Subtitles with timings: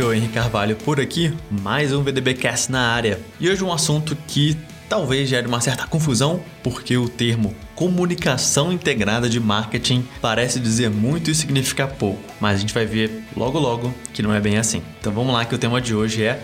[0.00, 3.20] Flávio Henrique Carvalho por aqui, mais um VDBcast na área.
[3.38, 4.56] E hoje um assunto que
[4.88, 11.30] talvez gere uma certa confusão, porque o termo comunicação integrada de marketing parece dizer muito
[11.30, 14.82] e significa pouco, mas a gente vai ver logo logo que não é bem assim.
[14.98, 16.42] Então vamos lá que o tema de hoje é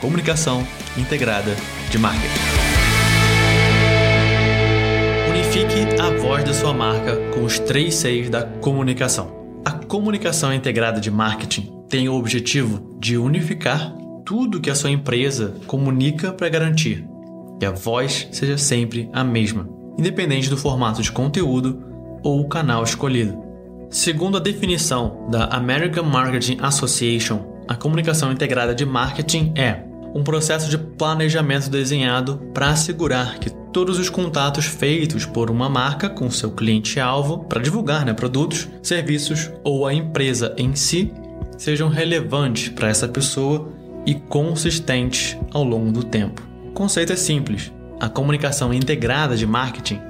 [0.00, 0.66] comunicação
[0.98, 1.54] integrada
[1.88, 2.40] de marketing.
[5.30, 9.62] Unifique a voz da sua marca com os três Cs da comunicação.
[9.64, 15.54] A comunicação integrada de marketing tem o objetivo de unificar tudo que a sua empresa
[15.66, 17.06] comunica para garantir
[17.58, 19.68] que a voz seja sempre a mesma,
[19.98, 21.82] independente do formato de conteúdo
[22.22, 23.42] ou o canal escolhido.
[23.88, 29.84] Segundo a definição da American Marketing Association, a comunicação integrada de marketing é
[30.14, 36.08] um processo de planejamento desenhado para assegurar que todos os contatos feitos por uma marca
[36.08, 41.12] com seu cliente-alvo para divulgar né, produtos, serviços ou a empresa em si
[41.56, 43.68] sejam relevantes para essa pessoa
[44.04, 46.42] e consistentes ao longo do tempo.
[46.68, 47.72] O conceito é simples.
[47.98, 50.00] A comunicação integrada de marketing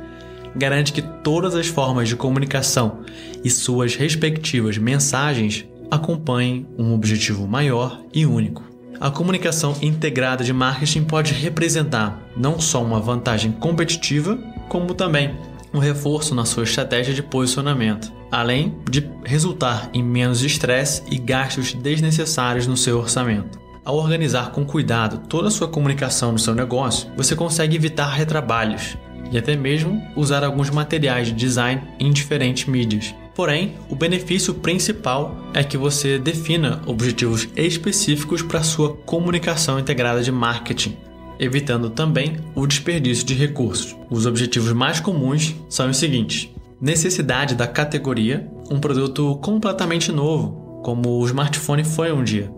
[0.56, 3.00] garante que todas as formas de comunicação
[3.44, 8.64] e suas respectivas mensagens acompanhem um objetivo maior e único.
[8.98, 15.36] A comunicação integrada de marketing pode representar não só uma vantagem competitiva, como também
[15.72, 21.72] um reforço na sua estratégia de posicionamento, além de resultar em menos estresse e gastos
[21.74, 23.58] desnecessários no seu orçamento.
[23.84, 28.96] Ao organizar com cuidado toda a sua comunicação no seu negócio, você consegue evitar retrabalhos
[29.30, 33.14] e até mesmo usar alguns materiais de design em diferentes mídias.
[33.34, 40.32] Porém, o benefício principal é que você defina objetivos específicos para sua comunicação integrada de
[40.32, 40.96] marketing,
[41.38, 43.96] evitando também o desperdício de recursos.
[44.10, 46.48] Os objetivos mais comuns são os seguintes:
[46.80, 52.50] necessidade da categoria, um produto completamente novo, como o smartphone foi um dia.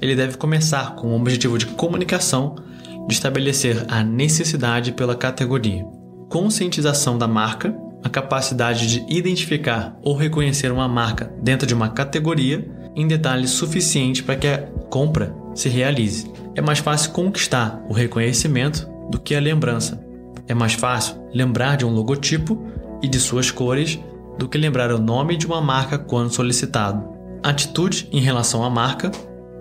[0.00, 2.56] Ele deve começar com o objetivo de comunicação
[3.06, 5.84] de estabelecer a necessidade pela categoria.
[6.28, 12.68] Conscientização da marca, a capacidade de identificar ou reconhecer uma marca dentro de uma categoria
[12.96, 14.58] em detalhes suficiente para que a
[14.90, 16.30] compra se realize.
[16.54, 20.04] É mais fácil conquistar o reconhecimento do que a lembrança.
[20.46, 22.62] É mais fácil lembrar de um logotipo
[23.02, 23.98] e de suas cores
[24.38, 27.08] do que lembrar o nome de uma marca quando solicitado.
[27.42, 29.10] Atitude em relação à marca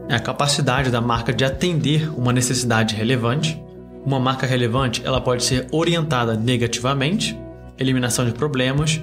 [0.10, 3.62] é a capacidade da marca de atender uma necessidade relevante.
[4.06, 7.40] Uma marca relevante ela pode ser orientada negativamente,
[7.80, 9.02] eliminação de problemas,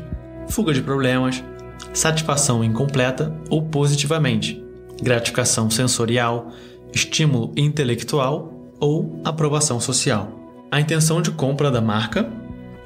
[0.49, 1.43] fuga de problemas,
[1.94, 4.62] satisfação incompleta ou positivamente,
[5.03, 6.53] gratificação sensorial,
[6.93, 10.32] estímulo intelectual ou aprovação social.
[10.71, 12.31] A intenção de compra da marca,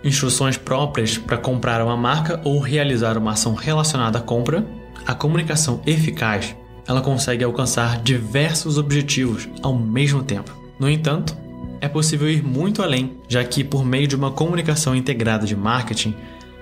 [0.05, 4.67] instruções próprias para comprar uma marca ou realizar uma ação relacionada à compra,
[5.07, 6.55] a comunicação eficaz,
[6.87, 10.53] ela consegue alcançar diversos objetivos ao mesmo tempo.
[10.79, 11.37] No entanto,
[11.81, 16.15] é possível ir muito além, já que por meio de uma comunicação integrada de marketing,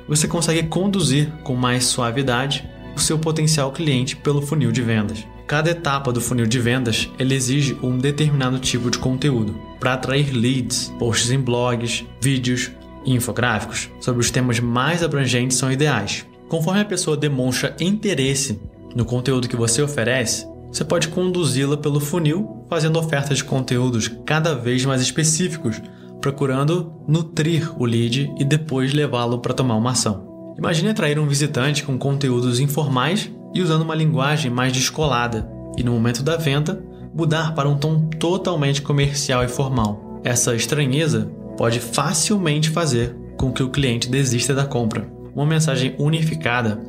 [0.09, 5.25] você consegue conduzir com mais suavidade o seu potencial cliente pelo funil de vendas.
[5.51, 10.31] Cada etapa do funil de vendas ele exige um determinado tipo de conteúdo para atrair
[10.33, 12.71] leads, posts em blogs, vídeos
[13.05, 16.25] e infográficos sobre os temas mais abrangentes são ideais.
[16.49, 18.61] Conforme a pessoa demonstra interesse
[18.95, 24.55] no conteúdo que você oferece, você pode conduzi-la pelo funil, fazendo ofertas de conteúdos cada
[24.55, 25.83] vez mais específicos,
[26.21, 30.55] procurando nutrir o lead e depois levá-lo para tomar uma ação.
[30.57, 35.93] Imagine atrair um visitante com conteúdos informais e usando uma linguagem mais descolada, e no
[35.93, 36.83] momento da venda,
[37.15, 40.21] mudar para um tom totalmente comercial e formal.
[40.23, 45.11] Essa estranheza pode facilmente fazer com que o cliente desista da compra.
[45.35, 46.81] Uma mensagem unificada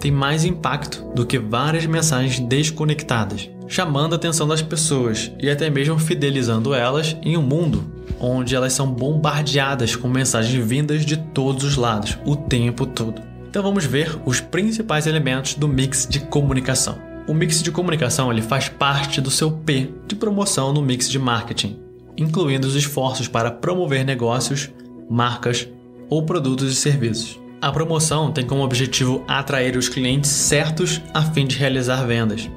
[0.00, 5.70] tem mais impacto do que várias mensagens desconectadas, chamando a atenção das pessoas e até
[5.70, 7.84] mesmo fidelizando elas em um mundo
[8.18, 13.29] onde elas são bombardeadas com mensagens vindas de todos os lados o tempo todo.
[13.50, 16.96] Então vamos ver os principais elementos do mix de comunicação.
[17.26, 21.18] O mix de comunicação ele faz parte do seu P de promoção no mix de
[21.18, 21.76] marketing,
[22.16, 24.70] incluindo os esforços para promover negócios,
[25.10, 25.68] marcas
[26.08, 27.40] ou produtos e serviços.
[27.60, 32.48] A promoção tem como objetivo atrair os clientes certos a fim de realizar vendas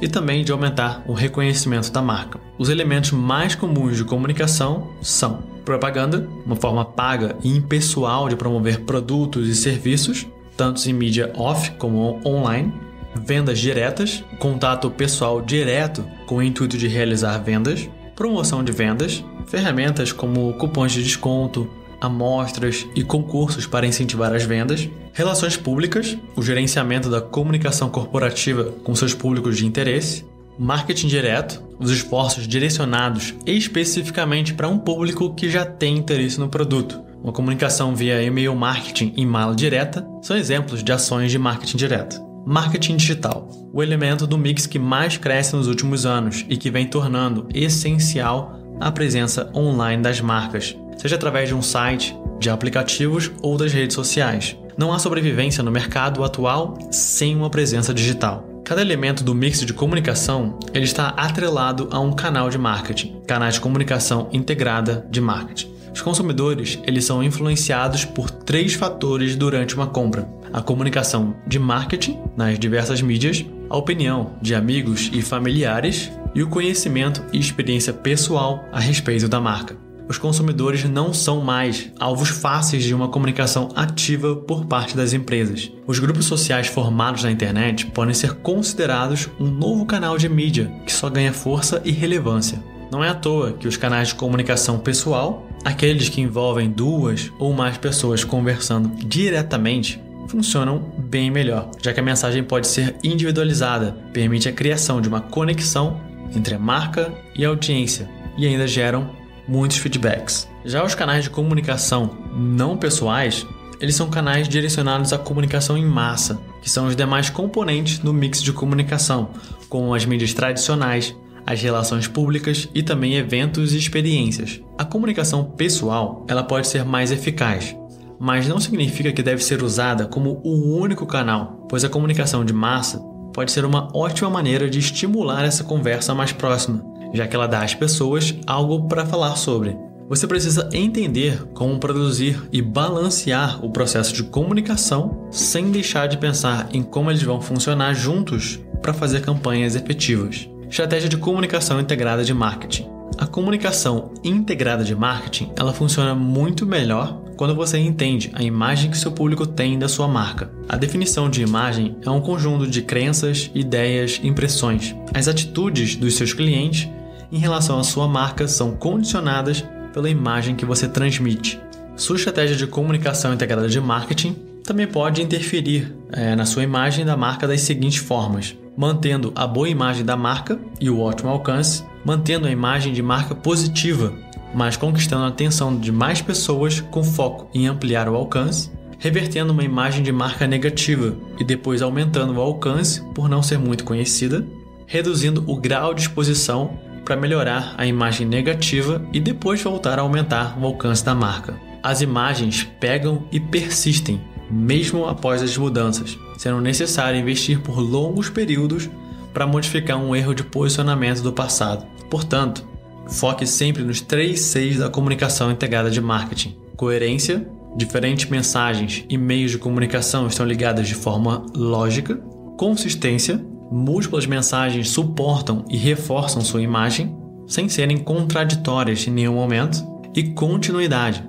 [0.00, 2.40] e também de aumentar o reconhecimento da marca.
[2.58, 8.80] Os elementos mais comuns de comunicação são propaganda, uma forma paga e impessoal de promover
[8.80, 10.26] produtos e serviços,
[10.56, 12.72] tanto em mídia off como online,
[13.14, 20.12] vendas diretas, contato pessoal direto com o intuito de realizar vendas, promoção de vendas, ferramentas
[20.12, 21.68] como cupons de desconto,
[22.00, 28.94] amostras e concursos para incentivar as vendas, relações públicas, o gerenciamento da comunicação corporativa com
[28.94, 30.24] seus públicos de interesse,
[30.58, 37.02] Marketing direto, os esforços direcionados especificamente para um público que já tem interesse no produto.
[37.22, 42.20] Uma comunicação via e-mail marketing e mala direta são exemplos de ações de marketing direto.
[42.44, 46.86] Marketing digital, o elemento do mix que mais cresce nos últimos anos e que vem
[46.86, 53.56] tornando essencial a presença online das marcas, seja através de um site, de aplicativos ou
[53.56, 54.56] das redes sociais.
[54.76, 58.51] Não há sobrevivência no mercado atual sem uma presença digital.
[58.72, 63.56] Cada elemento do mix de comunicação ele está atrelado a um canal de marketing, canais
[63.56, 65.74] de comunicação integrada de marketing.
[65.92, 72.18] Os consumidores eles são influenciados por três fatores durante uma compra: a comunicação de marketing
[72.34, 78.66] nas diversas mídias, a opinião de amigos e familiares e o conhecimento e experiência pessoal
[78.72, 79.81] a respeito da marca
[80.12, 85.72] os consumidores não são mais alvos fáceis de uma comunicação ativa por parte das empresas.
[85.86, 90.92] Os grupos sociais formados na internet podem ser considerados um novo canal de mídia que
[90.92, 92.62] só ganha força e relevância.
[92.90, 97.54] Não é à toa que os canais de comunicação pessoal, aqueles que envolvem duas ou
[97.54, 99.98] mais pessoas conversando diretamente,
[100.28, 105.22] funcionam bem melhor, já que a mensagem pode ser individualizada, permite a criação de uma
[105.22, 105.98] conexão
[106.36, 110.48] entre a marca e a audiência e ainda geram muitos feedbacks.
[110.64, 113.46] Já os canais de comunicação não pessoais,
[113.80, 118.40] eles são canais direcionados à comunicação em massa, que são os demais componentes do mix
[118.40, 119.30] de comunicação,
[119.68, 124.60] como as mídias tradicionais, as relações públicas e também eventos e experiências.
[124.78, 127.76] A comunicação pessoal, ela pode ser mais eficaz,
[128.20, 132.52] mas não significa que deve ser usada como o único canal, pois a comunicação de
[132.52, 133.00] massa
[133.32, 137.62] pode ser uma ótima maneira de estimular essa conversa mais próxima, já que ela dá
[137.62, 139.76] às pessoas algo para falar sobre.
[140.08, 146.68] Você precisa entender como produzir e balancear o processo de comunicação sem deixar de pensar
[146.72, 150.48] em como eles vão funcionar juntos para fazer campanhas efetivas.
[150.68, 152.90] Estratégia de comunicação integrada de marketing.
[153.16, 158.96] A comunicação integrada de marketing, ela funciona muito melhor quando você entende a imagem que
[158.98, 160.50] seu público tem da sua marca.
[160.68, 164.94] A definição de imagem é um conjunto de crenças, ideias, impressões.
[165.14, 166.88] As atitudes dos seus clientes
[167.32, 171.58] em relação à sua marca são condicionadas pela imagem que você transmite.
[171.96, 177.16] Sua estratégia de comunicação integrada de marketing também pode interferir é, na sua imagem da
[177.16, 182.46] marca das seguintes formas: mantendo a boa imagem da marca e o ótimo alcance, mantendo
[182.46, 184.12] a imagem de marca positiva,
[184.54, 189.64] mas conquistando a atenção de mais pessoas com foco em ampliar o alcance, revertendo uma
[189.64, 194.46] imagem de marca negativa e depois aumentando o alcance por não ser muito conhecida,
[194.86, 200.58] reduzindo o grau de exposição para melhorar a imagem negativa e depois voltar a aumentar
[200.58, 201.54] o alcance da marca.
[201.82, 204.20] As imagens pegam e persistem,
[204.50, 208.88] mesmo após as mudanças, sendo necessário investir por longos períodos
[209.32, 211.86] para modificar um erro de posicionamento do passado.
[212.10, 212.64] Portanto,
[213.08, 219.50] foque sempre nos três Cs da comunicação integrada de marketing: coerência, diferentes mensagens e meios
[219.50, 222.16] de comunicação estão ligadas de forma lógica,
[222.56, 227.16] consistência múltiplas mensagens suportam e reforçam sua imagem,
[227.46, 229.82] sem serem contraditórias em nenhum momento,
[230.14, 231.26] e continuidade,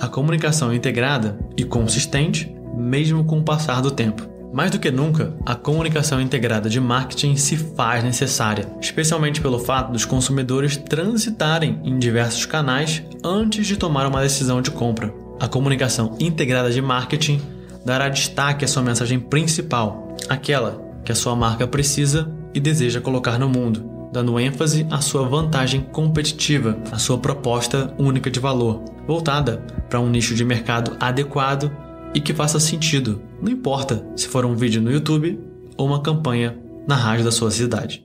[0.00, 4.28] a comunicação integrada e consistente, mesmo com o passar do tempo.
[4.52, 9.92] Mais do que nunca, a comunicação integrada de marketing se faz necessária, especialmente pelo fato
[9.92, 15.12] dos consumidores transitarem em diversos canais antes de tomar uma decisão de compra.
[15.40, 17.40] A comunicação integrada de marketing
[17.84, 23.36] dará destaque à sua mensagem principal, aquela que a sua marca precisa e deseja colocar
[23.36, 29.56] no mundo, dando ênfase à sua vantagem competitiva, à sua proposta única de valor, voltada
[29.88, 31.72] para um nicho de mercado adequado
[32.14, 35.40] e que faça sentido, não importa se for um vídeo no YouTube
[35.76, 38.04] ou uma campanha na rádio da sua cidade.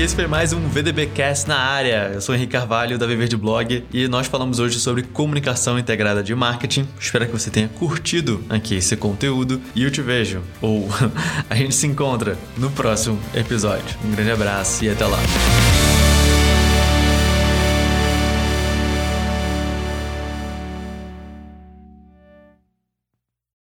[0.00, 2.12] Esse foi mais um VDBcast na área.
[2.14, 6.22] Eu sou Henrique Carvalho da Viver de Blog e nós falamos hoje sobre comunicação integrada
[6.22, 6.88] de marketing.
[6.98, 10.88] Espero que você tenha curtido aqui esse conteúdo e eu te vejo ou
[11.50, 13.94] a gente se encontra no próximo episódio.
[14.02, 15.18] Um grande abraço e até lá.